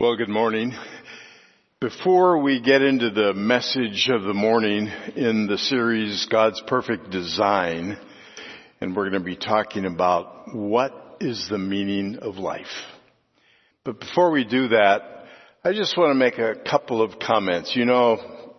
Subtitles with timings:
[0.00, 0.72] Well, good morning.
[1.78, 7.98] Before we get into the message of the morning in the series God's Perfect Design,
[8.80, 12.64] and we're going to be talking about what is the meaning of life.
[13.84, 15.26] But before we do that,
[15.62, 17.76] I just want to make a couple of comments.
[17.76, 18.56] You know,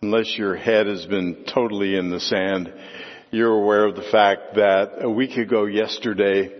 [0.00, 2.72] unless your head has been totally in the sand,
[3.30, 6.50] you're aware of the fact that a week ago yesterday,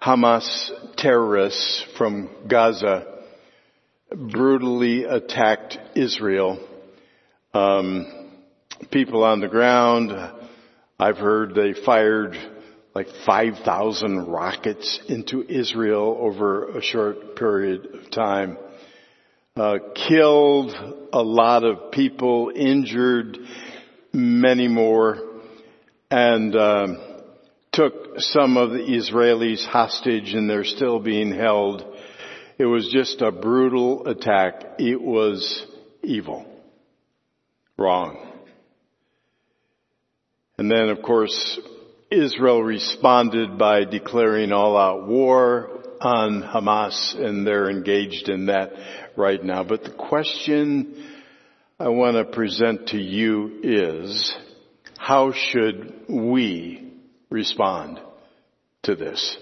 [0.00, 3.11] Hamas terrorists from Gaza
[4.16, 6.58] brutally attacked Israel.
[7.54, 8.32] Um,
[8.90, 10.12] people on the ground,
[10.98, 12.36] I've heard they fired
[12.94, 18.58] like 5,000 rockets into Israel over a short period of time.
[19.56, 20.72] Uh, killed
[21.12, 23.38] a lot of people, injured
[24.12, 25.18] many more,
[26.10, 26.98] and um,
[27.72, 31.84] took some of the Israelis hostage, and they're still being held
[32.58, 34.62] it was just a brutal attack.
[34.78, 35.66] It was
[36.02, 36.46] evil.
[37.76, 38.28] Wrong.
[40.58, 41.58] And then of course,
[42.10, 48.72] Israel responded by declaring all out war on Hamas and they're engaged in that
[49.16, 49.64] right now.
[49.64, 51.04] But the question
[51.78, 54.32] I want to present to you is,
[54.98, 56.92] how should we
[57.30, 58.00] respond
[58.82, 59.36] to this?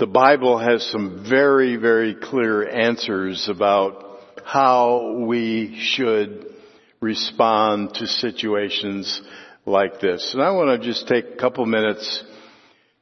[0.00, 6.46] The Bible has some very, very clear answers about how we should
[7.02, 9.20] respond to situations
[9.66, 10.32] like this.
[10.32, 12.24] And I want to just take a couple minutes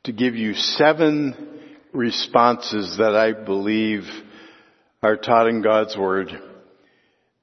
[0.07, 1.61] to give you seven
[1.93, 4.03] responses that I believe
[5.01, 6.33] are taught in God's Word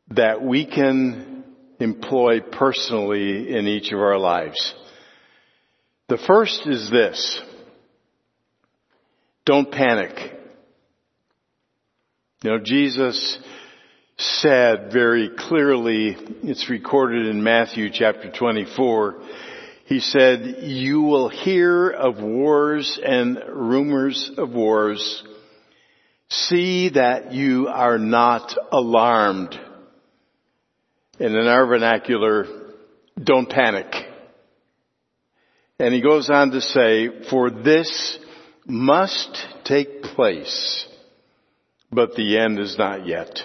[0.10, 1.46] that we can
[1.80, 4.76] employ personally in each of our lives.
[6.10, 7.42] The first is this.
[9.46, 10.34] Don't panic.
[12.42, 13.40] You know, Jesus
[14.18, 19.22] said very clearly, it's recorded in Matthew chapter 24,
[19.86, 25.24] he said, you will hear of wars and rumors of wars.
[26.30, 29.60] See that you are not alarmed.
[31.20, 32.46] And in our vernacular,
[33.22, 33.94] don't panic.
[35.78, 38.18] And he goes on to say, for this
[38.66, 40.86] must take place,
[41.92, 43.40] but the end is not yet.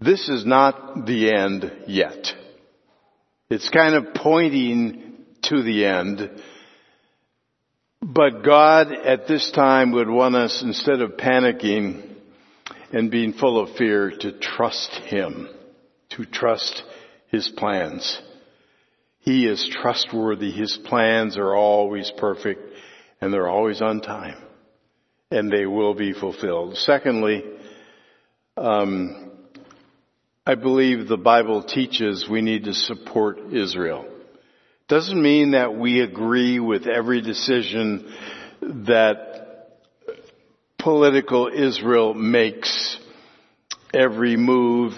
[0.00, 2.32] This is not the end yet.
[3.48, 5.14] It's kind of pointing
[5.44, 6.42] to the end,
[8.02, 12.14] but God at this time would want us, instead of panicking
[12.92, 15.48] and being full of fear, to trust Him,
[16.10, 16.82] to trust
[17.28, 18.20] His plans.
[19.20, 20.50] He is trustworthy.
[20.50, 22.60] His plans are always perfect
[23.20, 24.36] and they're always on time
[25.30, 26.76] and they will be fulfilled.
[26.76, 27.42] Secondly,
[28.56, 29.32] um,
[30.46, 34.06] I believe the Bible teaches we need to support Israel.
[34.88, 38.14] Doesn't mean that we agree with every decision
[38.60, 39.26] that
[40.78, 42.96] political Israel makes,
[43.92, 44.92] every move,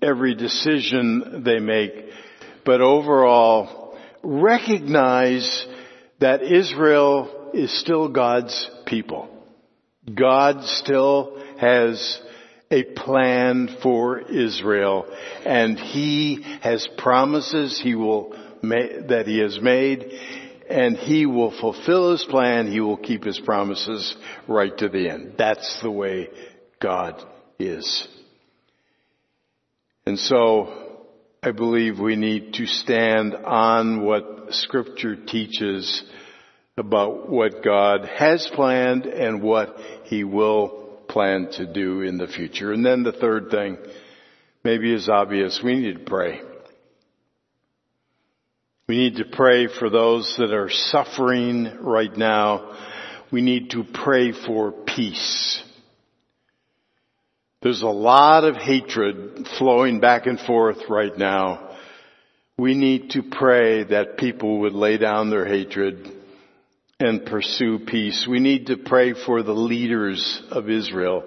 [0.00, 1.92] every decision they make,
[2.64, 5.66] but overall recognize
[6.20, 9.28] that Israel is still God's people.
[10.12, 12.20] God still has
[12.70, 15.06] a plan for Israel
[15.46, 20.10] and He has promises He will that He has made
[20.68, 22.70] and He will fulfill His plan.
[22.70, 24.16] He will keep His promises
[24.48, 25.34] right to the end.
[25.38, 26.28] That's the way
[26.80, 27.22] God
[27.58, 28.08] is.
[30.06, 30.84] And so
[31.42, 36.02] I believe we need to stand on what scripture teaches
[36.76, 42.72] about what God has planned and what He will plan to do in the future.
[42.72, 43.78] And then the third thing,
[44.64, 46.40] maybe is obvious, we need to pray.
[48.88, 52.76] We need to pray for those that are suffering right now.
[53.30, 55.62] We need to pray for peace.
[57.62, 61.76] There's a lot of hatred flowing back and forth right now.
[62.58, 66.13] We need to pray that people would lay down their hatred
[67.00, 68.26] and pursue peace.
[68.28, 71.24] We need to pray for the leaders of Israel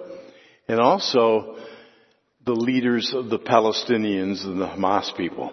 [0.66, 1.56] and also
[2.44, 5.52] the leaders of the Palestinians and the Hamas people.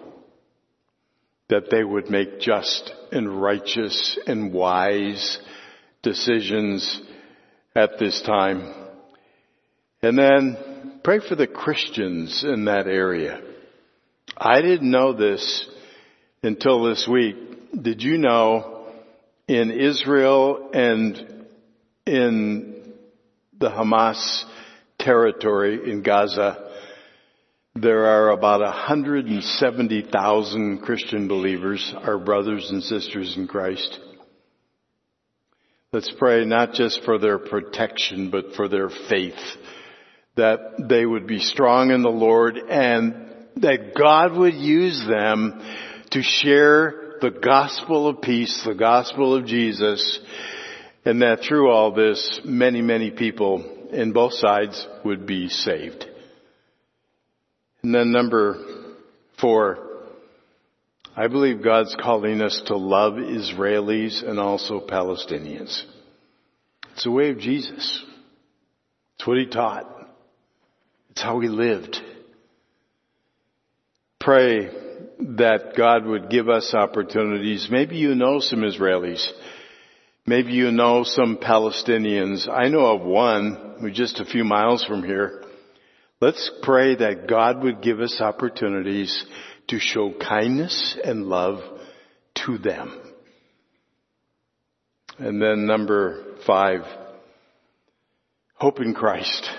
[1.48, 5.38] That they would make just and righteous and wise
[6.02, 7.00] decisions
[7.74, 8.74] at this time.
[10.02, 13.40] And then pray for the Christians in that area.
[14.36, 15.68] I didn't know this
[16.42, 17.36] until this week.
[17.80, 18.75] Did you know
[19.48, 21.46] in Israel and
[22.04, 22.94] in
[23.58, 24.44] the Hamas
[24.98, 26.72] territory in Gaza,
[27.74, 34.00] there are about 170,000 Christian believers, our brothers and sisters in Christ.
[35.92, 39.38] Let's pray not just for their protection, but for their faith.
[40.36, 43.14] That they would be strong in the Lord and
[43.56, 45.62] that God would use them
[46.10, 50.20] to share the gospel of peace, the gospel of Jesus,
[51.04, 56.04] and that through all this, many, many people in both sides would be saved.
[57.82, 58.92] And then number
[59.40, 59.78] four,
[61.16, 65.82] I believe God's calling us to love Israelis and also Palestinians.
[66.92, 68.04] It's the way of Jesus.
[69.14, 69.86] It's what he taught.
[71.10, 71.96] It's how he lived.
[74.20, 74.68] Pray
[75.18, 77.68] that God would give us opportunities.
[77.70, 79.26] Maybe you know some Israelis.
[80.26, 82.48] Maybe you know some Palestinians.
[82.48, 85.44] I know of one who's just a few miles from here.
[86.20, 89.24] Let's pray that God would give us opportunities
[89.68, 91.60] to show kindness and love
[92.46, 93.00] to them.
[95.18, 96.80] And then number five,
[98.54, 99.50] hope in Christ.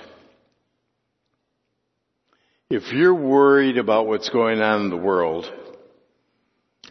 [2.69, 5.49] If you're worried about what's going on in the world,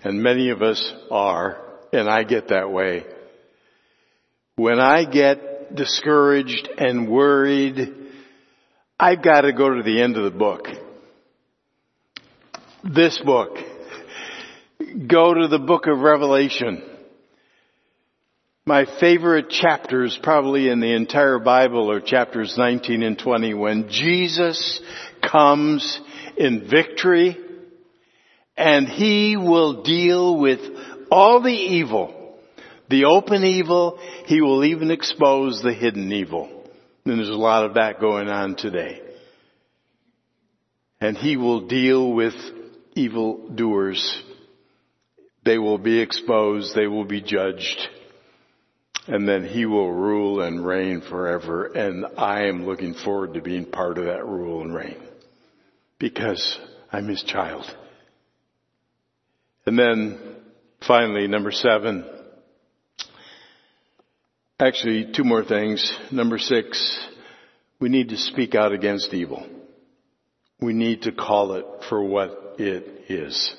[0.02, 1.60] and many of us are,
[1.92, 3.04] and I get that way,
[4.54, 7.94] when I get discouraged and worried,
[8.98, 10.66] I've got to go to the end of the book.
[12.82, 13.58] This book.
[15.06, 16.82] Go to the book of Revelation.
[18.68, 24.80] My favorite chapters probably in the entire Bible are chapters 19 and 20 when Jesus
[25.22, 26.00] comes
[26.36, 27.38] in victory
[28.56, 30.58] and he will deal with
[31.12, 32.40] all the evil,
[32.90, 34.00] the open evil.
[34.24, 36.68] He will even expose the hidden evil.
[37.04, 39.00] And there's a lot of that going on today.
[41.00, 42.34] And he will deal with
[42.96, 44.20] evil doers.
[45.44, 46.74] They will be exposed.
[46.74, 47.90] They will be judged.
[49.08, 51.66] And then he will rule and reign forever.
[51.66, 55.00] And I am looking forward to being part of that rule and reign
[55.98, 56.58] because
[56.92, 57.64] I'm his child.
[59.64, 60.18] And then
[60.86, 62.04] finally, number seven.
[64.58, 65.92] Actually, two more things.
[66.10, 67.08] Number six,
[67.78, 69.46] we need to speak out against evil.
[70.60, 73.54] We need to call it for what it is.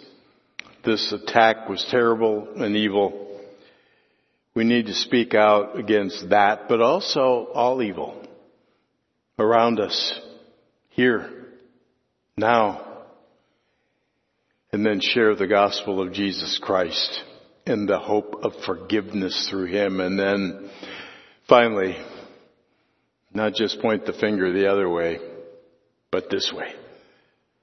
[0.83, 3.26] This attack was terrible and evil.
[4.57, 8.19] We need to speak out against that, but also all evil
[9.37, 10.19] around us,
[10.89, 11.29] here,
[12.35, 13.03] now,
[14.71, 17.21] and then share the gospel of Jesus Christ
[17.67, 19.99] and the hope of forgiveness through Him.
[19.99, 20.71] And then
[21.47, 21.95] finally,
[23.31, 25.19] not just point the finger the other way,
[26.09, 26.73] but this way.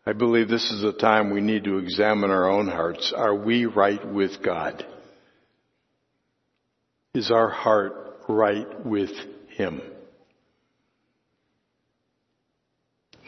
[0.07, 3.13] I believe this is a time we need to examine our own hearts.
[3.17, 4.87] Are we right with God?
[7.15, 7.93] Is our heart
[8.29, 9.13] right with
[9.51, 9.81] Him?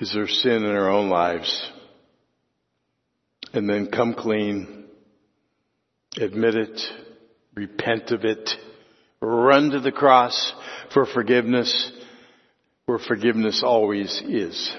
[0.00, 1.70] Is there sin in our own lives?
[3.52, 4.86] And then come clean,
[6.20, 6.80] admit it,
[7.54, 8.50] repent of it,
[9.20, 10.52] run to the cross
[10.92, 11.92] for forgiveness,
[12.84, 14.76] where forgiveness always is.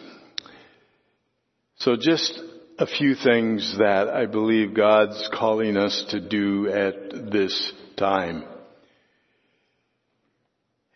[1.77, 2.39] So just
[2.77, 8.43] a few things that I believe God's calling us to do at this time.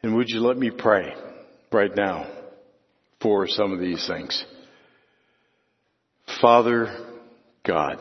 [0.03, 1.13] And would you let me pray
[1.71, 2.27] right now
[3.21, 4.43] for some of these things?
[6.41, 7.05] Father
[7.63, 7.97] God,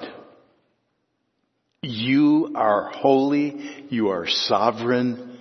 [1.82, 5.38] you are holy, you are sovereign,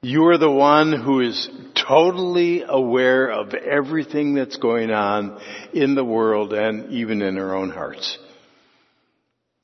[0.00, 1.48] you are the one who is
[1.88, 5.40] totally aware of everything that's going on
[5.72, 8.18] in the world and even in our own hearts.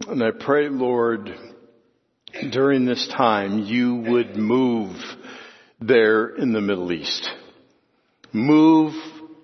[0.06, 1.30] And I pray, Lord,
[2.50, 4.96] during this time you would move
[5.86, 7.28] there in the Middle East.
[8.32, 8.94] Move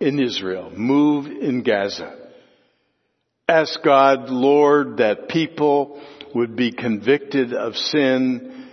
[0.01, 0.71] in Israel.
[0.71, 2.17] Move in Gaza.
[3.49, 6.01] Ask God, Lord, that people
[6.35, 8.69] would be convicted of sin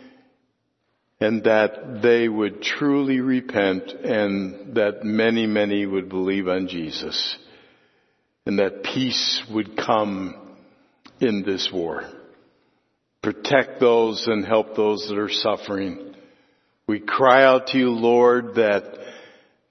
[1.19, 7.37] and that they would truly repent and that many, many would believe on Jesus
[8.45, 10.35] and that peace would come
[11.19, 12.03] in this war.
[13.23, 16.06] Protect those and help those that are suffering.
[16.87, 18.85] We cry out to you, Lord, that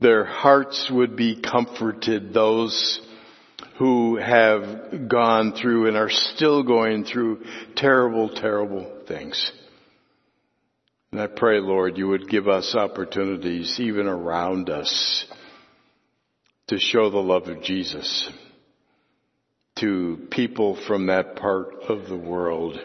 [0.01, 3.01] their hearts would be comforted, those
[3.79, 7.45] who have gone through and are still going through
[7.75, 9.51] terrible, terrible things.
[11.11, 15.25] And I pray, Lord, you would give us opportunities even around us
[16.67, 18.29] to show the love of Jesus
[19.77, 22.79] to people from that part of the world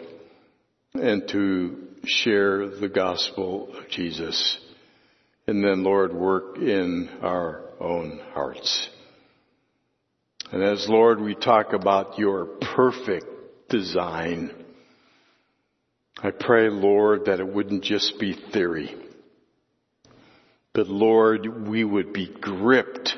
[0.94, 4.58] and to share the gospel of Jesus.
[5.46, 8.88] And then Lord, work in our own hearts.
[10.50, 13.26] And as Lord, we talk about your perfect
[13.68, 14.52] design,
[16.22, 18.94] I pray, Lord, that it wouldn't just be theory,
[20.74, 23.14] but Lord, we would be gripped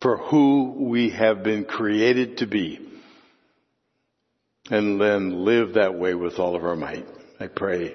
[0.00, 2.80] for who we have been created to be
[4.70, 7.06] and then live that way with all of our might.
[7.38, 7.94] I pray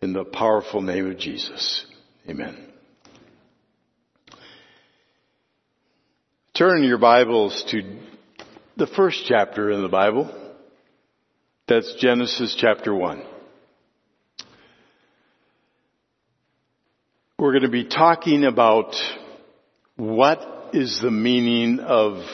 [0.00, 1.84] in the powerful name of Jesus.
[2.28, 2.56] Amen.
[6.54, 7.98] Turn your Bibles to
[8.78, 10.34] the first chapter in the Bible.
[11.68, 13.22] That's Genesis chapter 1.
[17.38, 18.94] We're going to be talking about
[19.96, 22.24] what is the meaning of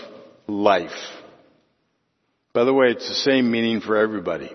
[0.47, 0.91] life.
[2.53, 4.53] By the way, it's the same meaning for everybody.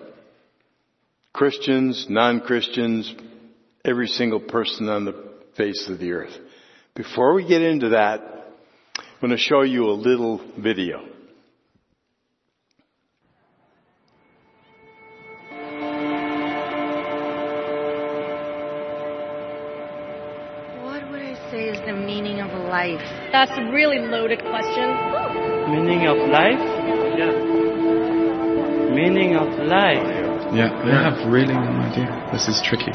[1.38, 3.14] Christians, non-Christians,
[3.86, 5.14] every single person on the
[5.56, 6.36] face of the earth.
[6.96, 8.22] Before we get into that,
[8.98, 10.98] I'm going to show you a little video.
[20.82, 23.00] What would I say is the meaning of life?
[23.32, 24.90] That's a really loaded question.
[25.70, 26.58] Meaning of life?
[27.16, 27.32] Yeah.
[28.92, 30.27] Meaning of life.
[30.55, 32.09] Yeah, I have really no idea.
[32.33, 32.93] This is tricky.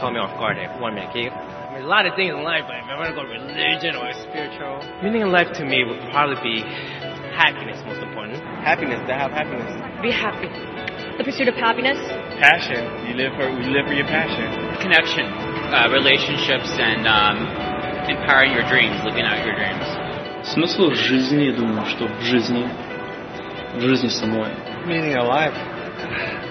[0.00, 0.72] caught me off guard there.
[0.80, 1.28] One minute, Keith.
[1.28, 4.00] I mean, a lot of things in life, but if I want to go religion
[4.00, 6.64] or spiritual, meaning in life to me would probably be
[7.36, 8.40] happiness, most important.
[8.64, 9.68] Happiness, to have happiness.
[10.00, 10.48] Be happy.
[11.20, 12.00] The pursuit of happiness.
[12.40, 14.48] Passion, you live for, you live for your passion.
[14.80, 15.28] Connection,
[15.68, 17.44] uh, relationships, and um,
[18.08, 19.84] empowering your dreams, living out your dreams.
[20.42, 22.93] Смысл жизни, я думаю, что в жизни, в
[23.78, 24.50] жизни самой.
[24.86, 25.54] Meaning of life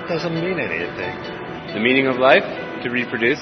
[0.07, 1.15] doesn't mean anything.
[1.73, 2.43] The meaning of life?
[2.83, 3.41] To reproduce.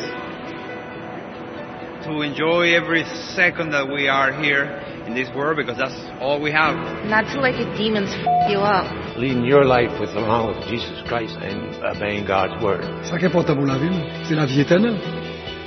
[2.05, 3.05] To enjoy every
[3.35, 4.65] second that we are here
[5.07, 6.75] in this world because that's all we have.
[7.05, 8.87] Not to let your demons f you up.
[9.17, 12.83] Leading your life with along with Jesus Christ and obeying God's word.
[13.03, 13.91] Ça qu'importe pour la vie,
[14.25, 14.99] c'est la vie éternelle.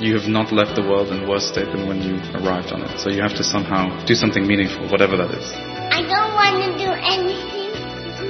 [0.01, 2.99] You have not left the world in worse state than when you arrived on it.
[2.99, 5.45] So you have to somehow do something meaningful, whatever that is.
[5.93, 7.64] I don't want to do anything with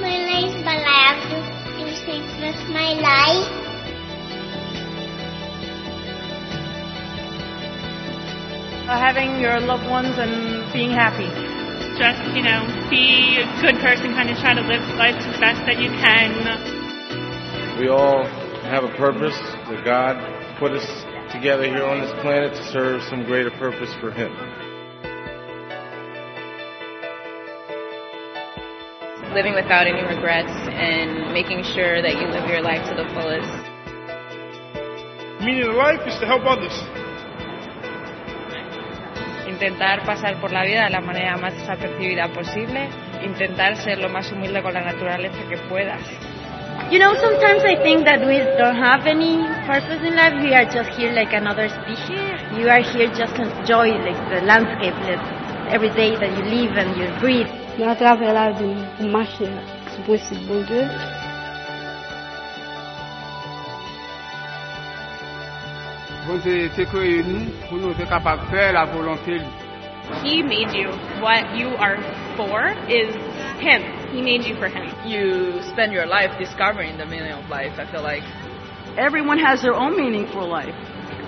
[0.06, 1.38] my life, but I have to
[1.82, 3.50] do things with my life.
[8.86, 11.26] Uh, having your loved ones and being happy.
[11.98, 15.66] Just, you know, be a good person, kind of try to live life the best
[15.66, 16.30] that you can.
[17.80, 18.22] We all
[18.70, 19.36] have a purpose
[19.66, 20.14] that God
[20.60, 20.86] put us
[21.32, 24.32] together here on this planet to serve some greater purpose for Him.
[29.36, 33.52] Living without any regrets and making sure that you live your life to the fullest.
[35.44, 36.72] Meaning of life is to help others.
[39.56, 42.88] intentar pasar por la vida de la manera más desapercibida posible,
[43.24, 46.00] intentar ser lo más humilde con la naturaleza que puedas.
[46.90, 50.34] You know, sometimes I think that we don't have any purpose in life.
[50.42, 52.36] We are just here like another species.
[52.56, 55.24] You are here just to enjoy like the landscape, like,
[55.72, 57.65] every day that you live and you breathe.
[57.84, 58.74] À travers la vie,
[59.06, 59.50] marcher
[59.94, 60.88] sous possible, bon Dieu.
[66.26, 69.40] Bon Dieu t'a créé nous pour nous être capables de faire la volonté.
[70.24, 70.88] He made you.
[71.20, 71.98] What you are
[72.36, 73.14] for is
[73.60, 73.82] Him.
[74.10, 74.90] He made you for Him.
[75.04, 78.24] You spend your life discovering the meaning of life, I feel like.
[78.96, 80.74] Everyone has their own meaning for life.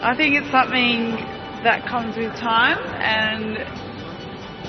[0.03, 1.11] I think it's something
[1.63, 3.59] that comes with time, and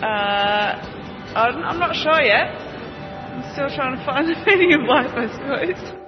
[0.03, 0.99] uh,
[1.36, 2.48] I'm not sure yet.
[2.48, 6.00] I'm still trying to find the meaning of life, I suppose.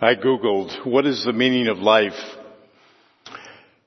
[0.00, 2.12] I Googled, what is the meaning of life?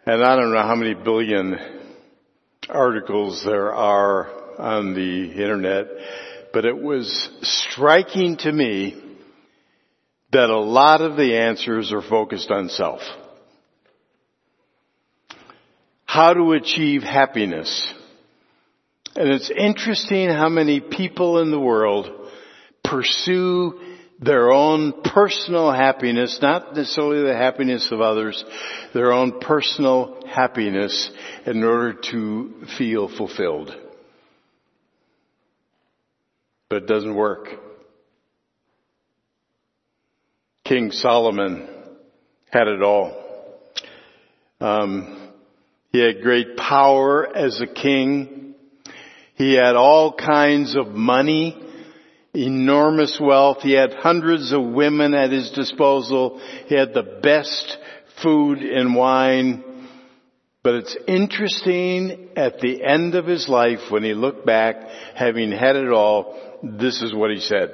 [0.05, 1.57] And I don't know how many billion
[2.69, 5.87] articles there are on the internet,
[6.53, 9.01] but it was striking to me
[10.31, 13.01] that a lot of the answers are focused on self.
[16.05, 17.93] How to achieve happiness.
[19.15, 22.09] And it's interesting how many people in the world
[22.83, 23.79] pursue
[24.19, 28.43] their own personal happiness, not necessarily the happiness of others,
[28.93, 31.11] their own personal happiness
[31.45, 33.75] in order to feel fulfilled.
[36.71, 37.49] But it doesn't work.
[40.63, 41.67] King Solomon
[42.49, 43.13] had it all.
[44.61, 45.33] Um,
[45.91, 48.55] he had great power as a king.
[49.35, 51.61] He had all kinds of money,
[52.33, 53.57] enormous wealth.
[53.63, 56.39] He had hundreds of women at his disposal.
[56.67, 57.77] He had the best
[58.23, 59.65] food and wine.
[60.63, 64.77] But it's interesting at the end of his life when he looked back,
[65.15, 67.69] having had it all, this is what he said.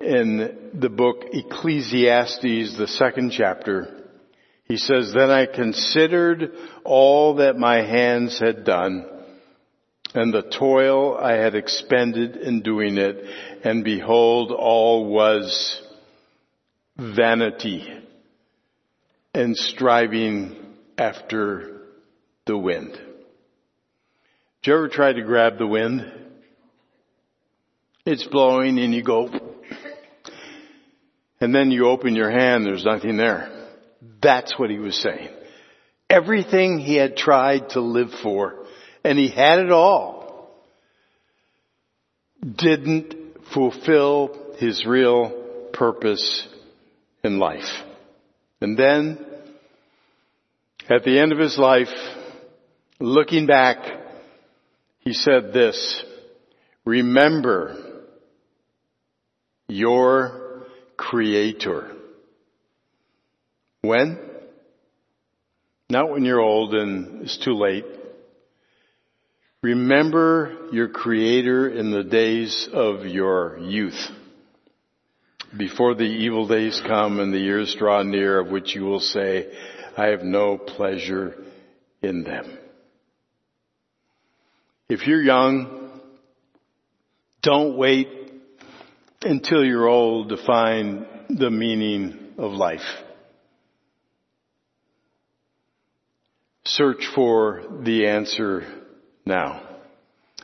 [0.00, 4.04] In the book Ecclesiastes, the second chapter,
[4.64, 6.52] he says, Then I considered
[6.84, 9.06] all that my hands had done
[10.14, 13.24] and the toil I had expended in doing it,
[13.64, 15.80] and behold, all was
[16.96, 17.88] vanity
[19.32, 20.56] and striving
[20.98, 21.82] after
[22.46, 22.92] the wind.
[24.62, 26.12] Did you ever try to grab the wind?
[28.06, 29.28] It's blowing and you go,
[31.40, 33.68] and then you open your hand, there's nothing there.
[34.22, 35.28] That's what he was saying.
[36.08, 38.66] Everything he had tried to live for,
[39.04, 40.50] and he had it all,
[42.42, 43.14] didn't
[43.52, 46.48] fulfill his real purpose
[47.22, 47.68] in life.
[48.62, 49.24] And then,
[50.88, 51.88] at the end of his life,
[52.98, 53.78] looking back,
[55.00, 56.02] he said this,
[56.84, 57.89] remember
[59.70, 61.96] your creator.
[63.82, 64.18] When?
[65.88, 67.84] Not when you're old and it's too late.
[69.62, 74.08] Remember your Creator in the days of your youth,
[75.54, 79.52] before the evil days come and the years draw near of which you will say,
[79.98, 81.44] I have no pleasure
[82.00, 82.56] in them.
[84.88, 86.00] If you're young,
[87.42, 88.19] don't wait
[89.22, 92.80] until you're old to find the meaning of life.
[96.64, 98.66] Search for the answer
[99.26, 99.66] now.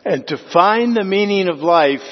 [0.05, 2.03] And to find the meaning of life,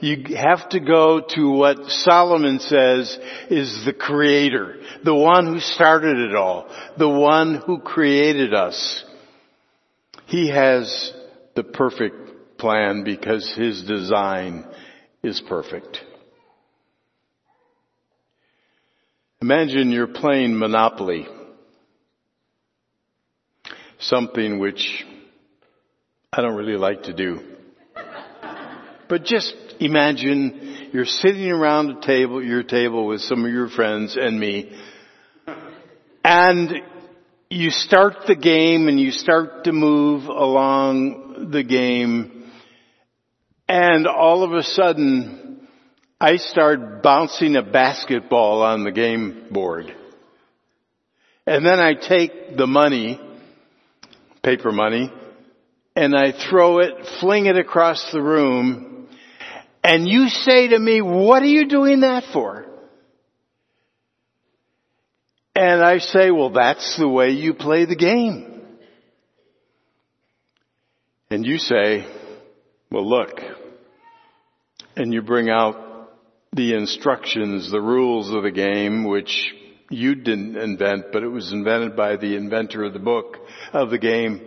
[0.00, 3.16] you have to go to what Solomon says
[3.50, 9.04] is the creator, the one who started it all, the one who created us.
[10.26, 11.12] He has
[11.54, 14.64] the perfect plan because his design
[15.22, 16.00] is perfect.
[19.40, 21.26] Imagine you're playing Monopoly
[23.98, 25.04] something which
[26.32, 27.40] I don't really like to do.
[29.08, 34.16] But just imagine you're sitting around a table, your table with some of your friends
[34.20, 34.72] and me,
[36.24, 36.82] and
[37.48, 42.35] you start the game and you start to move along the game,
[43.68, 45.68] and all of a sudden,
[46.20, 49.94] I start bouncing a basketball on the game board.
[51.46, 53.20] And then I take the money
[54.46, 55.12] paper money,
[55.96, 59.08] and I throw it, fling it across the room,
[59.82, 62.64] and you say to me, what are you doing that for?
[65.56, 68.62] And I say, well, that's the way you play the game.
[71.28, 72.06] And you say,
[72.88, 73.40] well, look,
[74.96, 76.10] and you bring out
[76.52, 79.54] the instructions, the rules of the game, which
[79.90, 83.36] you didn't invent, but it was invented by the inventor of the book,
[83.72, 84.40] of the game.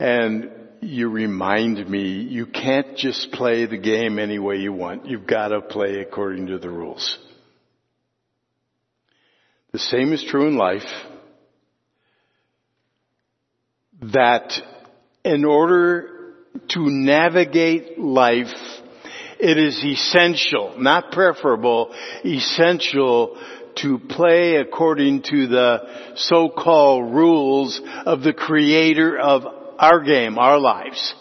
[0.00, 5.06] And you remind me, you can't just play the game any way you want.
[5.06, 7.18] You've got to play according to the rules.
[9.72, 10.86] The same is true in life.
[14.00, 14.52] That
[15.24, 16.34] in order
[16.68, 18.54] to navigate life,
[19.38, 21.94] it is essential, not preferable,
[22.24, 23.36] essential
[23.76, 29.42] to play according to the so-called rules of the creator of
[29.78, 31.14] our game, our lives,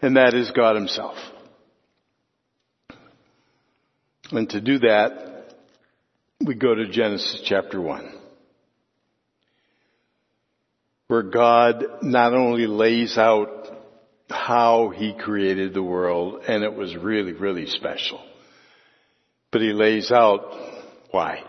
[0.00, 1.16] and that is God himself.
[4.30, 5.54] And to do that,
[6.44, 8.14] we go to Genesis chapter 1.
[11.08, 13.77] Where God not only lays out
[14.28, 18.20] how He created the world, and it was really, really special,
[19.50, 20.52] but He lays out
[21.10, 21.42] why.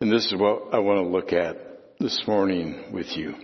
[0.00, 1.56] And this is what I want to look at
[1.98, 3.34] this morning with you.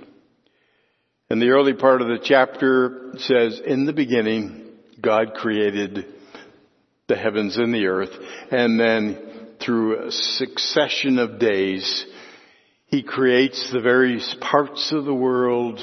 [1.30, 4.68] And the early part of the chapter says, in the beginning,
[5.00, 6.06] God created
[7.06, 8.10] the heavens and the earth,
[8.50, 12.06] and then through a succession of days,
[12.86, 15.80] He creates the various parts of the world,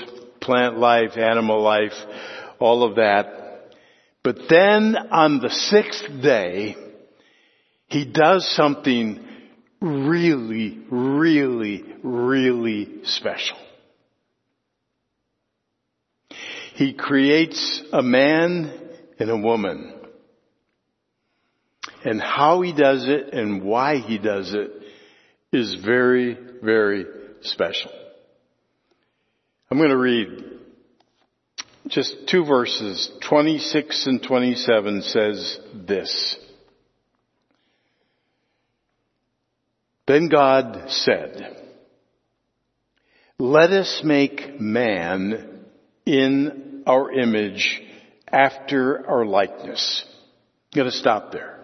[0.47, 1.93] plant life, animal life,
[2.57, 3.75] all of that.
[4.23, 6.75] But then on the sixth day,
[7.87, 9.23] he does something
[9.79, 13.57] really, really, really special.
[16.75, 18.71] He creates a man
[19.19, 19.93] and a woman.
[22.05, 24.71] And how he does it and why he does it
[25.51, 27.05] is very, very
[27.41, 27.91] special.
[29.69, 30.43] I'm going to read
[31.87, 33.11] just two verses.
[33.27, 36.37] 26 and 27 says this.
[40.07, 41.65] Then God said,
[43.37, 45.65] let us make man
[46.05, 47.81] in our image
[48.31, 50.05] after our likeness.
[50.71, 51.59] I'm going to stop there.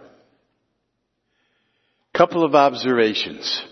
[2.14, 3.64] Couple of observations.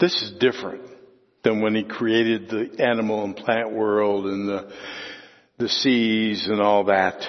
[0.00, 0.97] This is different
[1.44, 4.72] than when he created the animal and plant world and the,
[5.58, 7.22] the seas and all that.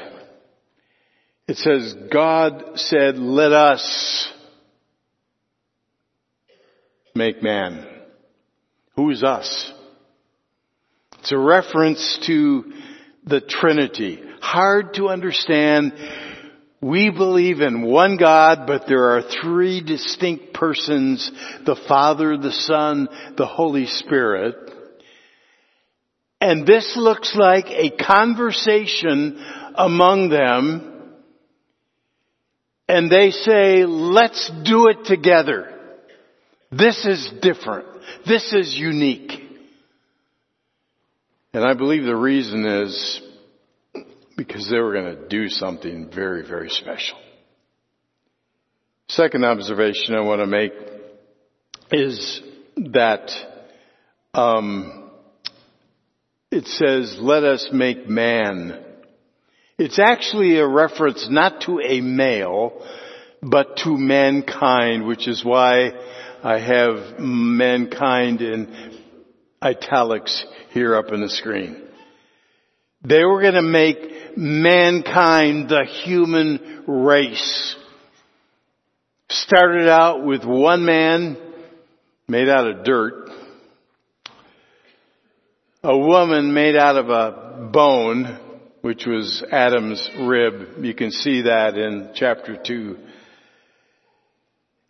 [1.47, 4.31] It says, God said, let us
[7.15, 7.87] make man.
[8.95, 9.73] Who is us?
[11.19, 12.71] It's a reference to
[13.25, 14.21] the Trinity.
[14.41, 15.93] Hard to understand.
[16.81, 21.29] We believe in one God, but there are three distinct persons,
[21.65, 24.55] the Father, the Son, the Holy Spirit.
[26.39, 29.43] And this looks like a conversation
[29.75, 31.13] among them.
[32.87, 35.75] And they say, let's do it together.
[36.71, 37.87] This is different.
[38.25, 39.33] This is unique.
[41.53, 43.21] And I believe the reason is
[44.39, 47.17] because they were going to do something very, very special.
[49.09, 50.71] Second observation I want to make
[51.91, 52.41] is
[52.77, 53.31] that
[54.33, 55.11] um,
[56.51, 58.81] it says, "Let us make man."
[59.77, 62.81] It's actually a reference not to a male,
[63.41, 65.91] but to mankind, which is why
[66.43, 69.03] I have mankind in
[69.61, 71.88] italics here up in the screen.
[73.03, 77.75] They were going to make mankind the human race.
[79.29, 81.37] Started out with one man
[82.27, 83.29] made out of dirt.
[85.83, 88.37] A woman made out of a bone,
[88.81, 90.83] which was Adam's rib.
[90.83, 92.97] You can see that in chapter 2.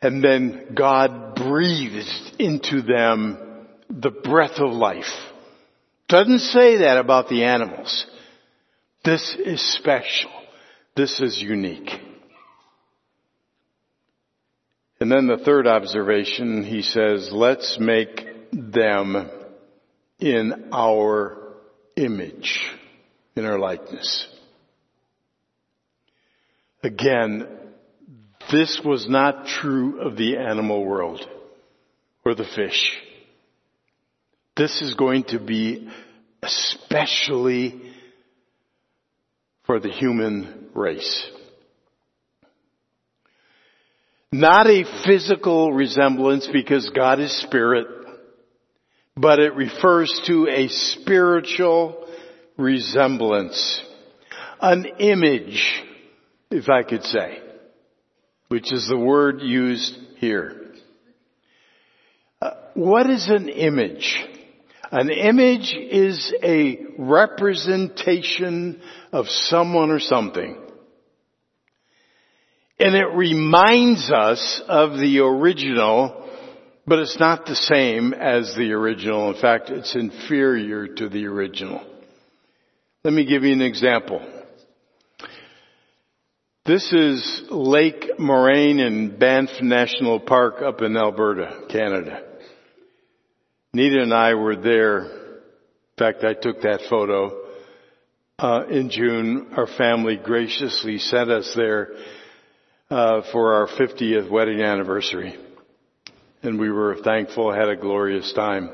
[0.02, 3.38] And then God breathed into them
[3.90, 5.06] the breath of life.
[6.10, 8.08] Doesn't say that about the animals.
[9.06, 10.32] This is special.
[10.96, 11.92] This is unique.
[15.00, 19.30] And then the third observation, he says, let's make them
[20.20, 21.54] in our
[21.96, 22.60] image,
[23.36, 24.28] in our likeness.
[26.84, 27.48] Again,
[28.52, 31.22] this was not true of the animal world
[32.26, 32.98] or the fish.
[34.60, 35.90] This is going to be
[36.44, 37.82] especially
[39.66, 41.26] for the human race.
[44.34, 47.88] Not a physical resemblance because God is spirit,
[49.16, 52.06] but it refers to a spiritual
[52.58, 53.82] resemblance.
[54.60, 55.86] An image,
[56.52, 57.40] if I could say,
[58.50, 60.74] which is the word used here.
[62.42, 64.36] Uh, what is an image?
[64.92, 70.58] An image is a representation of someone or something.
[72.80, 76.28] And it reminds us of the original,
[76.88, 79.34] but it's not the same as the original.
[79.34, 81.86] In fact, it's inferior to the original.
[83.04, 84.22] Let me give you an example.
[86.66, 92.29] This is Lake Moraine in Banff National Park up in Alberta, Canada.
[93.72, 95.00] Nita and I were there.
[95.06, 95.12] In
[95.98, 97.40] fact, I took that photo
[98.40, 99.50] uh, in June.
[99.56, 101.90] Our family graciously sent us there
[102.90, 105.38] uh, for our 50th wedding anniversary,
[106.42, 107.54] and we were thankful.
[107.54, 108.72] Had a glorious time.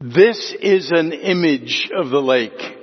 [0.00, 2.77] This is an image of the lake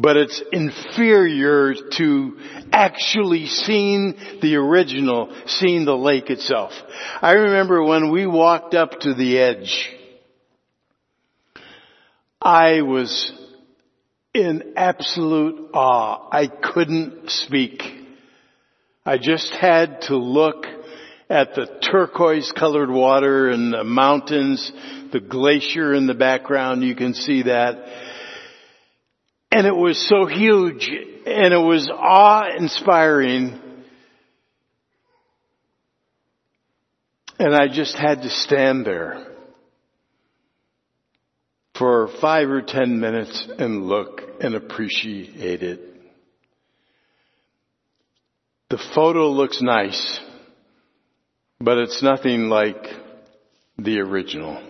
[0.00, 2.38] but it's inferior to
[2.72, 6.72] actually seeing the original, seeing the lake itself.
[7.20, 9.90] I remember when we walked up to the edge,
[12.40, 13.32] I was
[14.34, 16.28] in absolute awe.
[16.30, 17.82] I couldn't speak.
[19.04, 20.66] I just had to look
[21.30, 24.72] at the turquoise colored water and the mountains,
[25.12, 28.07] the glacier in the background, you can see that
[29.50, 30.88] And it was so huge
[31.26, 33.60] and it was awe inspiring.
[37.38, 39.26] And I just had to stand there
[41.78, 45.80] for five or ten minutes and look and appreciate it.
[48.70, 50.20] The photo looks nice,
[51.60, 52.84] but it's nothing like
[53.78, 54.62] the original.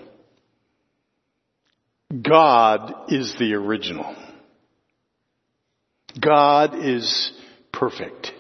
[2.22, 4.14] God is the original.
[6.20, 7.32] God is
[7.72, 8.32] perfect.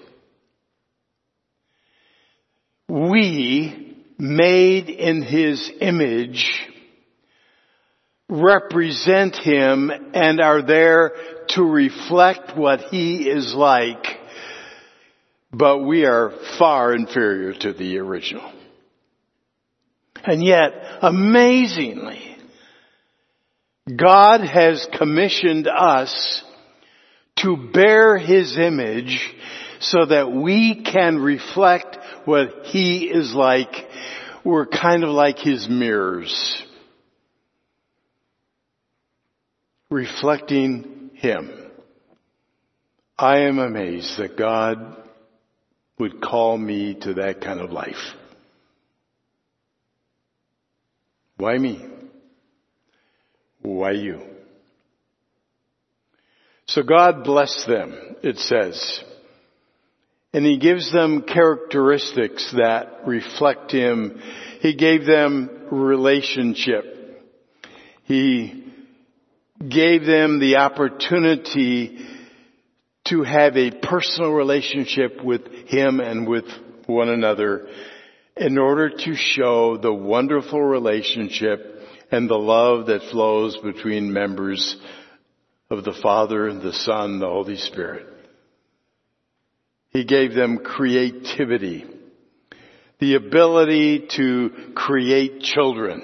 [2.88, 6.48] We, made in His image,
[8.28, 11.12] represent Him and are there
[11.50, 14.04] to reflect what He is like,
[15.52, 18.52] but we are far inferior to the original.
[20.24, 22.36] And yet, amazingly,
[23.94, 26.42] God has commissioned us
[27.42, 29.20] to bear His image
[29.80, 33.72] so that we can reflect what He is like.
[34.44, 36.62] We're kind of like His mirrors.
[39.90, 41.70] Reflecting Him.
[43.18, 44.96] I am amazed that God
[45.98, 47.96] would call me to that kind of life.
[51.36, 51.84] Why me?
[53.62, 54.37] Why you?
[56.68, 59.02] So God blessed them, it says.
[60.34, 64.20] And He gives them characteristics that reflect Him.
[64.60, 66.84] He gave them relationship.
[68.04, 68.64] He
[69.66, 72.06] gave them the opportunity
[73.06, 76.44] to have a personal relationship with Him and with
[76.84, 77.66] one another
[78.36, 84.76] in order to show the wonderful relationship and the love that flows between members
[85.70, 88.06] of the Father, the Son, the Holy Spirit.
[89.90, 91.84] He gave them creativity,
[92.98, 96.02] the ability to create children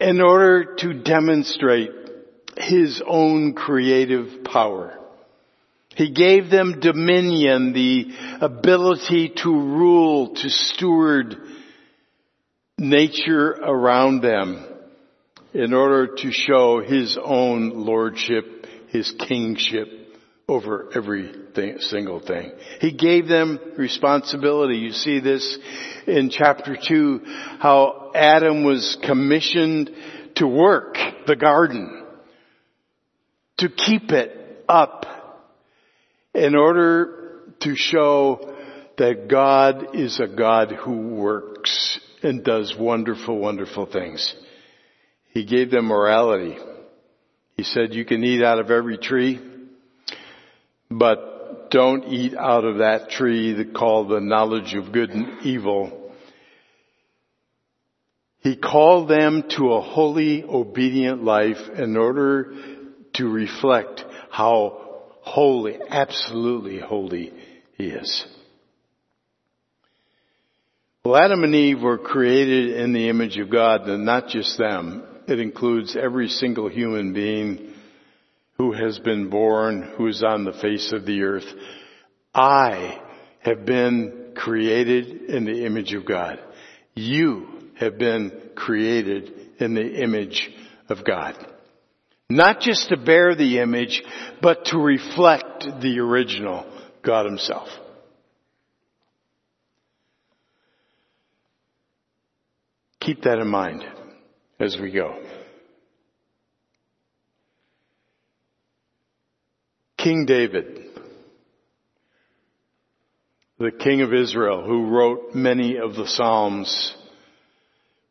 [0.00, 1.90] in order to demonstrate
[2.56, 4.98] His own creative power.
[5.94, 8.06] He gave them dominion, the
[8.40, 11.36] ability to rule, to steward
[12.78, 14.77] nature around them
[15.54, 19.88] in order to show his own lordship, his kingship
[20.48, 21.32] over every
[21.80, 22.52] single thing.
[22.80, 24.76] He gave them responsibility.
[24.76, 25.58] You see this
[26.06, 27.20] in chapter 2,
[27.58, 29.90] how Adam was commissioned
[30.36, 32.04] to work the garden,
[33.58, 35.04] to keep it up
[36.34, 38.54] in order to show
[38.96, 44.34] that God is a God who works and does wonderful, wonderful things.
[45.38, 46.58] He gave them morality.
[47.56, 49.40] He said, you can eat out of every tree,
[50.90, 56.12] but don't eat out of that tree that called the knowledge of good and evil.
[58.40, 62.52] He called them to a holy, obedient life in order
[63.14, 67.32] to reflect how holy, absolutely holy
[67.76, 68.26] He is.
[71.04, 75.04] Well, Adam and Eve were created in the image of God, and not just them.
[75.28, 77.74] It includes every single human being
[78.56, 81.44] who has been born, who is on the face of the earth.
[82.34, 82.98] I
[83.40, 86.40] have been created in the image of God.
[86.94, 87.46] You
[87.78, 90.48] have been created in the image
[90.88, 91.36] of God.
[92.30, 94.02] Not just to bear the image,
[94.40, 96.64] but to reflect the original
[97.04, 97.68] God Himself.
[103.00, 103.84] Keep that in mind
[104.58, 105.22] as we go.
[109.96, 110.78] King David,
[113.58, 116.94] the king of Israel who wrote many of the Psalms,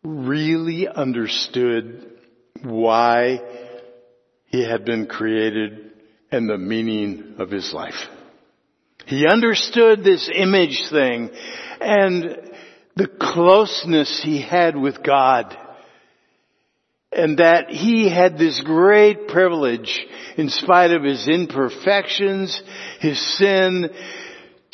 [0.04, 2.12] really understood
[2.64, 3.40] why
[4.48, 5.92] he had been created
[6.32, 8.08] and the meaning of his life.
[9.06, 11.30] He understood this image thing
[11.80, 12.52] and
[12.96, 15.56] the closeness he had with God.
[17.12, 22.62] And that he had this great privilege, in spite of his imperfections,
[23.00, 23.90] his sin,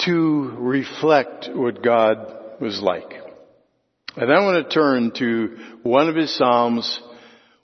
[0.05, 3.13] to reflect what God was like.
[4.15, 6.99] And I want to turn to one of his Psalms,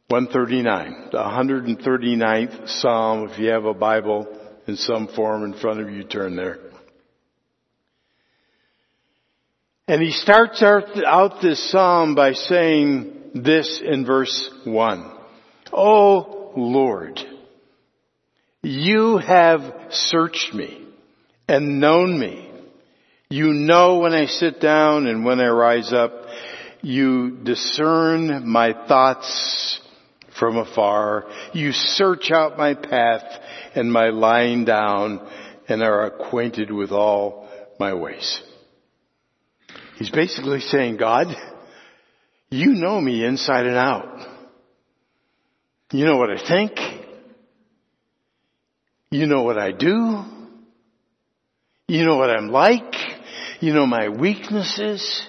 [0.07, 3.29] 139, the 139th Psalm.
[3.29, 4.27] If you have a Bible
[4.67, 6.59] in some form in front of you, turn there.
[9.87, 15.11] And he starts out this psalm by saying this in verse 1.
[15.71, 17.19] Oh, Lord,
[18.61, 19.61] you have
[19.91, 20.85] searched me
[21.47, 22.51] and known me.
[23.29, 26.11] You know when I sit down and when I rise up.
[26.81, 29.81] You discern my thoughts
[30.39, 31.25] from afar.
[31.53, 33.23] You search out my path
[33.75, 35.27] and my lying down
[35.67, 37.47] and are acquainted with all
[37.79, 38.41] my ways.
[39.97, 41.27] He's basically saying, God,
[42.49, 44.27] you know me inside and out.
[45.91, 46.73] You know what I think.
[49.11, 50.23] You know what I do.
[51.87, 52.93] You know what I'm like.
[53.59, 55.27] You know my weaknesses.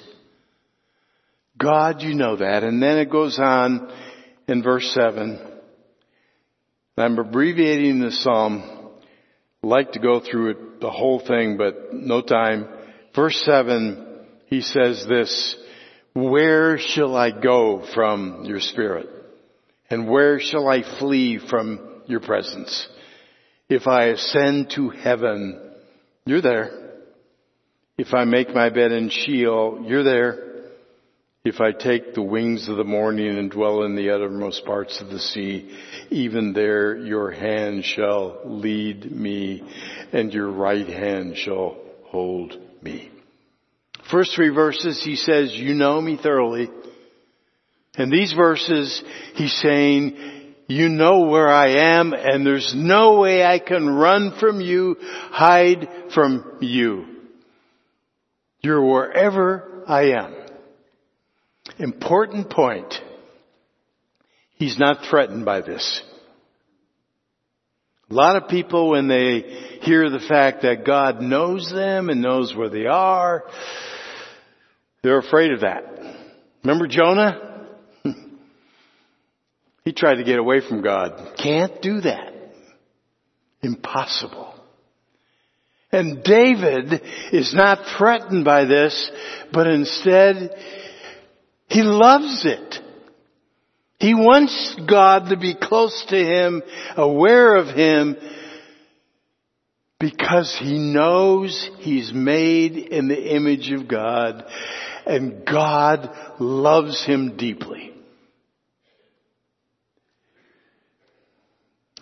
[1.58, 2.62] God, you know that.
[2.62, 3.90] And then it goes on
[4.48, 5.50] in verse 7.
[6.96, 8.62] I'm abbreviating the psalm.
[9.62, 12.68] I'd like to go through it, the whole thing, but no time.
[13.14, 15.56] Verse 7, he says this,
[16.14, 19.08] Where shall I go from your spirit?
[19.88, 22.88] And where shall I flee from your presence?
[23.68, 25.60] If I ascend to heaven,
[26.26, 26.80] you're there.
[27.96, 30.50] If I make my bed in Sheol, you're there.
[31.44, 35.08] If I take the wings of the morning and dwell in the uttermost parts of
[35.08, 35.74] the sea,
[36.10, 39.62] even there your hand shall lead me
[40.12, 43.10] and your right hand shall hold me.
[44.10, 46.70] First three verses he says, you know me thoroughly.
[47.96, 49.02] And these verses
[49.34, 54.60] he's saying, you know where I am and there's no way I can run from
[54.60, 57.06] you, hide from you.
[58.60, 60.34] You're wherever I am.
[61.78, 62.94] Important point.
[64.56, 66.02] He's not threatened by this.
[68.10, 69.40] A lot of people, when they
[69.82, 73.44] hear the fact that God knows them and knows where they are,
[75.02, 75.84] they're afraid of that.
[76.62, 77.66] Remember Jonah?
[79.84, 81.36] he tried to get away from God.
[81.42, 82.32] Can't do that.
[83.62, 84.54] Impossible.
[85.92, 89.10] And David is not threatened by this,
[89.52, 90.50] but instead
[91.66, 92.76] he loves it.
[93.98, 96.62] He wants God to be close to him,
[96.96, 98.16] aware of him,
[100.00, 104.44] because he knows he's made in the image of God
[105.06, 106.10] and God
[106.40, 107.92] loves him deeply.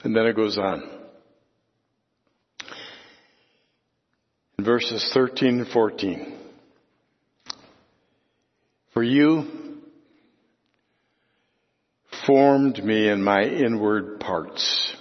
[0.05, 0.89] And then it goes on.
[4.59, 6.39] In verses 13 and 14.
[8.95, 9.81] For you
[12.27, 14.95] formed me in my inward parts.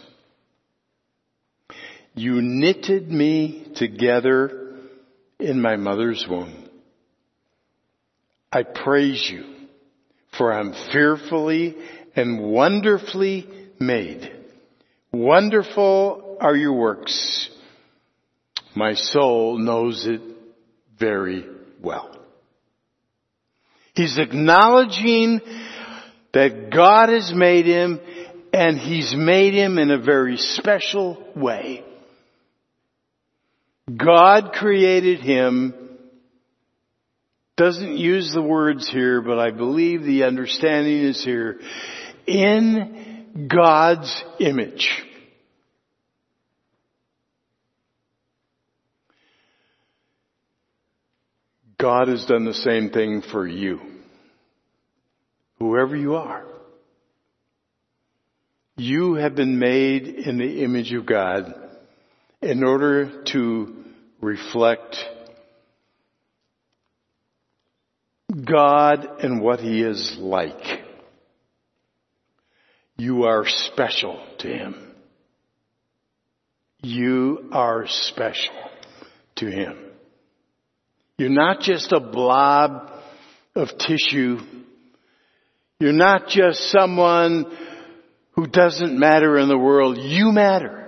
[2.18, 4.76] You knitted me together
[5.40, 6.68] in my mother's womb.
[8.52, 9.46] I praise you,
[10.36, 11.78] for I'm fearfully
[12.16, 13.48] and wonderfully
[13.80, 14.32] made.
[15.14, 17.52] Wonderful are your works.
[18.76, 20.22] My soul knows it
[21.00, 21.46] very
[21.84, 22.18] well.
[23.94, 25.40] He's acknowledging
[26.34, 28.00] that God has made him
[28.54, 31.84] and he's made him in a very special way.
[33.96, 35.88] God created him
[37.58, 41.60] doesn't use the words here, but I believe the understanding is here.
[42.28, 44.88] In God's image.
[51.80, 53.80] God has done the same thing for you.
[55.58, 56.46] Whoever you are.
[58.76, 61.67] You have been made in the image of God
[62.42, 63.84] in order to
[64.22, 64.98] reflect
[68.44, 70.84] God and what He is like.
[72.98, 74.76] You are special to Him.
[76.82, 78.56] You are special
[79.38, 79.78] to Him.
[81.18, 82.92] You're not just a blob
[83.56, 84.40] of tissue.
[85.80, 87.46] You're not just someone
[88.32, 89.98] who doesn't matter in the world.
[89.98, 90.87] You matter.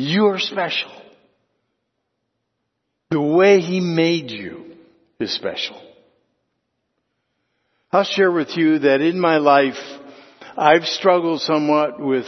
[0.00, 0.92] You're special.
[3.10, 4.76] The way He made you
[5.18, 5.76] is special.
[7.90, 9.74] I'll share with you that in my life,
[10.56, 12.26] I've struggled somewhat with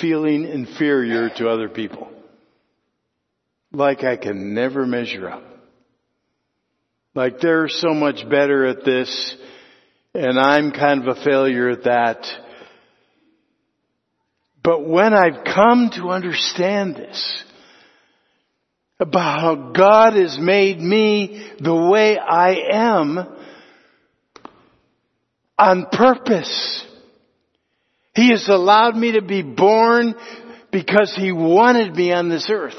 [0.00, 2.10] feeling inferior to other people.
[3.70, 5.44] Like I can never measure up.
[7.14, 9.36] Like they're so much better at this
[10.12, 12.26] and I'm kind of a failure at that.
[14.62, 17.44] But when I've come to understand this,
[19.00, 23.18] about how God has made me the way I am,
[25.58, 26.86] on purpose.
[28.14, 30.14] He has allowed me to be born
[30.70, 32.78] because He wanted me on this earth.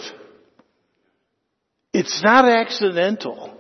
[1.94, 3.58] It's not accidental.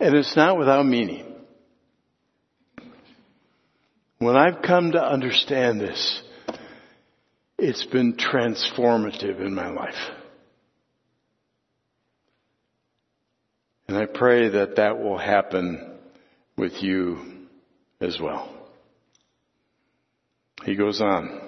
[0.00, 1.26] And it's not without meaning.
[4.18, 6.22] When I've come to understand this,
[7.58, 9.94] it's been transformative in my life.
[13.88, 15.98] And I pray that that will happen
[16.56, 17.18] with you
[18.00, 18.54] as well.
[20.64, 21.40] He goes on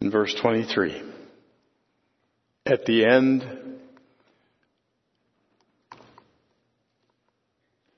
[0.00, 1.02] in verse 23.
[2.66, 3.46] At the end,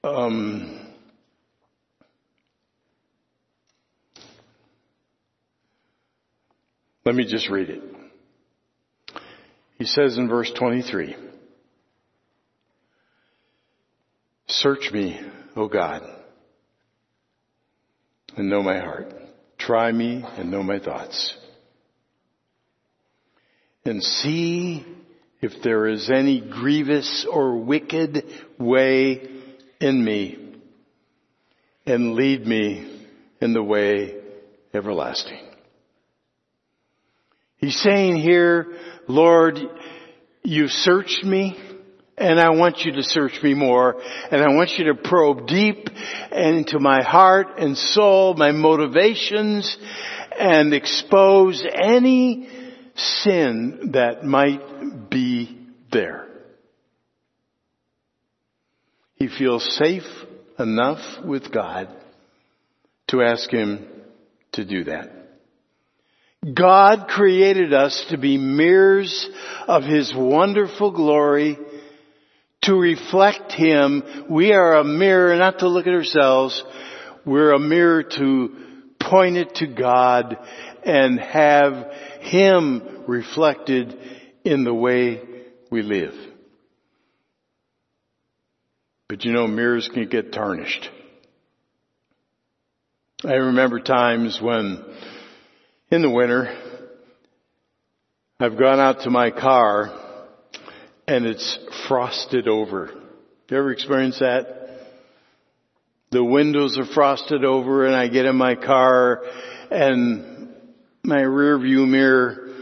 [0.05, 0.80] um,
[7.11, 7.83] let me just read it.
[9.79, 11.17] He says in verse 23,
[14.47, 15.21] Search me,
[15.57, 16.03] O God,
[18.37, 19.13] and know my heart.
[19.59, 21.37] Try me and know my thoughts.
[23.85, 24.87] And see
[25.41, 28.23] if there is any grievous or wicked
[28.57, 29.29] way
[29.81, 30.55] in me
[31.87, 33.03] and lead me
[33.41, 34.15] in the way
[34.73, 35.50] everlasting.
[37.61, 38.73] He's saying here,
[39.07, 39.59] Lord,
[40.43, 41.59] you've searched me
[42.17, 44.01] and I want you to search me more
[44.31, 45.91] and I want you to probe deep
[46.33, 49.77] into my heart and soul, my motivations
[50.39, 52.49] and expose any
[52.97, 55.59] sin that might be
[55.93, 56.29] there.
[59.17, 60.03] He feels safe
[60.59, 61.95] enough with God
[63.09, 63.87] to ask Him
[64.53, 65.20] to do that.
[66.43, 69.29] God created us to be mirrors
[69.69, 71.59] of His wonderful glory
[72.63, 74.27] to reflect Him.
[74.31, 76.65] We are a mirror not to look at ourselves.
[77.27, 78.57] We're a mirror to
[78.99, 80.39] point it to God
[80.83, 83.99] and have Him reflected
[84.43, 85.21] in the way
[85.71, 86.15] we live.
[89.11, 90.89] But you know, mirrors can get tarnished.
[93.25, 94.83] I remember times when
[95.91, 96.57] in the winter
[98.39, 99.93] I've gone out to my car
[101.07, 102.91] and it's frosted over.
[103.51, 104.87] You ever experienced that?
[106.11, 109.25] The windows are frosted over and I get in my car
[109.71, 110.55] and
[111.03, 112.55] my rear view mirror,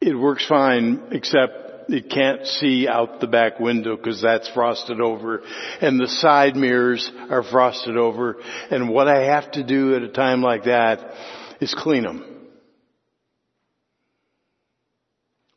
[0.00, 5.42] it works fine except it can't see out the back window because that's frosted over
[5.80, 8.36] and the side mirrors are frosted over
[8.70, 11.14] and what I have to do at a time like that
[11.60, 12.24] is clean them.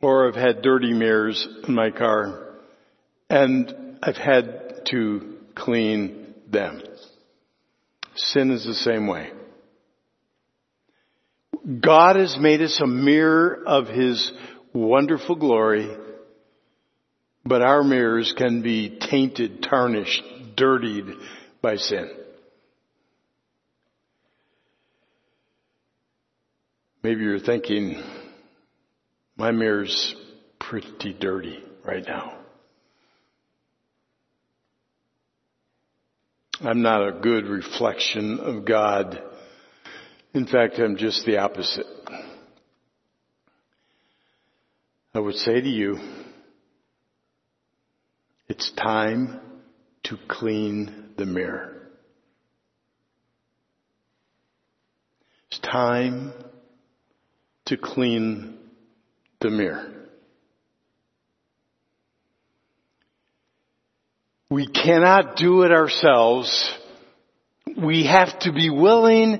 [0.01, 2.55] Or I've had dirty mirrors in my car
[3.29, 6.81] and I've had to clean them.
[8.15, 9.31] Sin is the same way.
[11.79, 14.31] God has made us a mirror of His
[14.73, 15.95] wonderful glory
[17.45, 20.23] but our mirrors can be tainted, tarnished,
[20.55, 21.05] dirtied
[21.61, 22.09] by sin.
[27.03, 28.01] Maybe you're thinking,
[29.35, 30.15] my mirror's
[30.59, 32.37] pretty dirty right now.
[36.59, 39.19] I'm not a good reflection of God.
[40.35, 41.87] In fact, I'm just the opposite.
[45.15, 45.97] I would say to you,
[48.47, 49.39] it's time
[50.03, 51.77] to clean the mirror.
[55.49, 56.31] It's time
[57.71, 58.57] to clean
[59.39, 59.93] the mirror.
[64.49, 66.69] We cannot do it ourselves.
[67.81, 69.39] We have to be willing,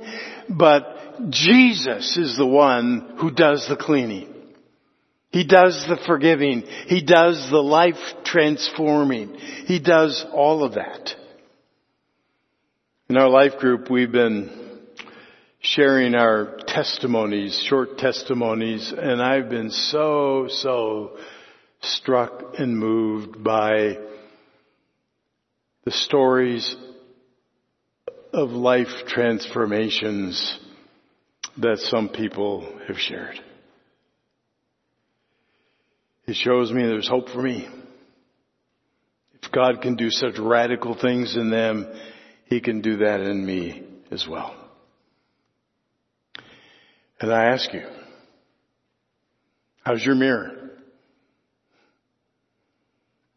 [0.50, 4.34] but Jesus is the one who does the cleaning.
[5.32, 6.64] He does the forgiving.
[6.88, 9.36] He does the life transforming.
[9.66, 11.16] He does all of that.
[13.10, 14.71] In our life group, we've been
[15.62, 21.18] sharing our testimonies, short testimonies, and I've been so, so
[21.82, 23.98] struck and moved by
[25.86, 26.76] the stories
[28.34, 30.60] of life transformations
[31.58, 33.40] that some people have shared.
[36.26, 37.68] It shows me there's hope for me.
[39.42, 41.88] If God can do such radical things in them,
[42.46, 44.61] He can do that in me as well.
[47.22, 47.84] And I ask you,
[49.84, 50.72] how's your mirror?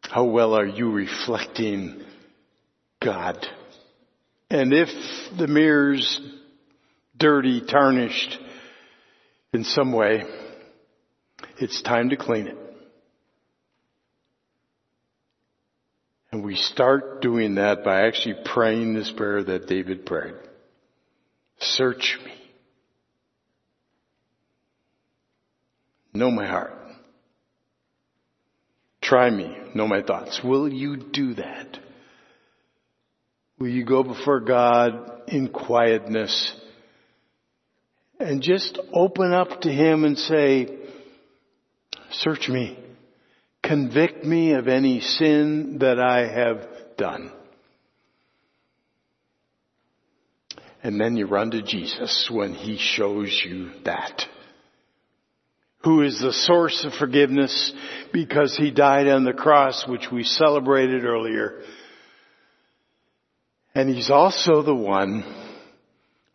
[0.01, 2.01] How well are you reflecting
[2.99, 3.45] God?
[4.49, 4.89] And if
[5.37, 6.19] the mirror's
[7.15, 8.39] dirty, tarnished
[9.53, 10.23] in some way,
[11.59, 12.57] it's time to clean it.
[16.31, 20.33] And we start doing that by actually praying this prayer that David prayed.
[21.59, 22.44] Search me.
[26.15, 26.73] Know my heart.
[29.01, 29.55] Try me.
[29.75, 30.39] Know my thoughts.
[30.43, 31.77] Will you do that?
[33.59, 36.55] Will you go before God in quietness
[38.19, 40.77] and just open up to Him and say,
[42.11, 42.79] search me.
[43.61, 47.31] Convict me of any sin that I have done.
[50.81, 54.25] And then you run to Jesus when He shows you that.
[55.85, 57.71] Who is the source of forgiveness
[58.11, 61.61] because He died on the cross, which we celebrated earlier.
[63.73, 65.23] And He's also the one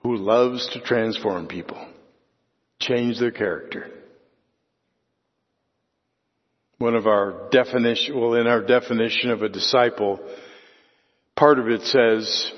[0.02, 1.84] who loves to transform people,
[2.78, 3.90] change their character.
[6.78, 10.20] One of our definition, well, in our definition of a disciple,
[11.36, 12.52] part of it says,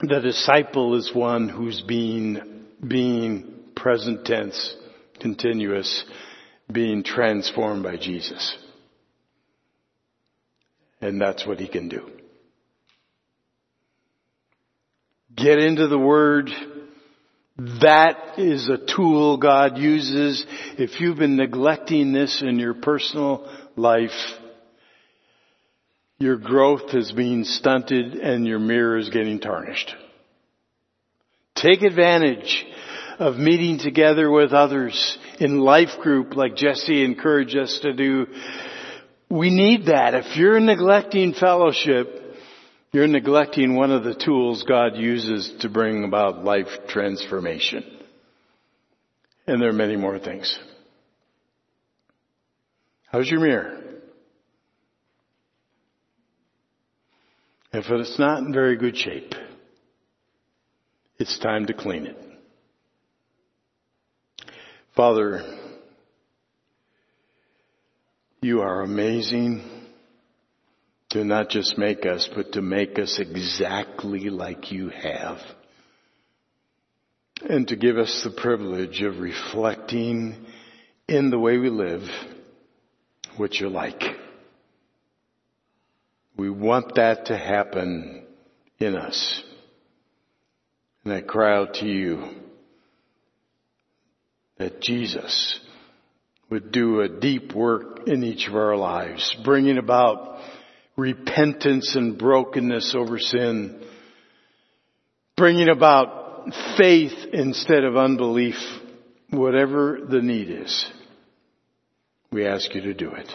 [0.00, 4.74] the disciple is one who's being, being present tense,
[5.20, 6.04] continuous,
[6.70, 8.56] being transformed by Jesus.
[11.00, 12.10] And that's what he can do.
[15.34, 16.50] Get into the Word.
[17.56, 20.44] That is a tool God uses.
[20.78, 24.10] If you've been neglecting this in your personal life,
[26.18, 29.94] your growth is being stunted and your mirror is getting tarnished.
[31.54, 32.64] Take advantage
[33.20, 38.26] of meeting together with others in life group like Jesse encouraged us to do.
[39.28, 40.14] We need that.
[40.14, 42.08] If you're neglecting fellowship,
[42.92, 47.84] you're neglecting one of the tools God uses to bring about life transformation.
[49.46, 50.58] And there are many more things.
[53.12, 53.82] How's your mirror?
[57.72, 59.34] If it's not in very good shape,
[61.18, 62.29] it's time to clean it.
[64.96, 65.42] Father,
[68.40, 69.62] you are amazing
[71.10, 75.38] to not just make us, but to make us exactly like you have.
[77.48, 80.44] And to give us the privilege of reflecting
[81.08, 82.02] in the way we live
[83.36, 84.02] what you're like.
[86.36, 88.26] We want that to happen
[88.78, 89.42] in us.
[91.04, 92.40] And I cry out to you
[94.60, 95.58] that Jesus
[96.50, 100.38] would do a deep work in each of our lives, bringing about
[100.96, 103.82] repentance and brokenness over sin,
[105.34, 106.44] bringing about
[106.76, 108.56] faith instead of unbelief,
[109.30, 110.90] whatever the need is.
[112.30, 113.32] We ask you to do it.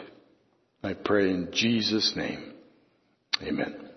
[0.84, 2.54] I pray in Jesus' name.
[3.42, 3.90] Amen.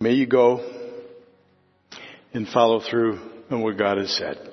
[0.00, 0.68] May you go
[2.34, 3.20] and follow through
[3.52, 4.51] on what God has said.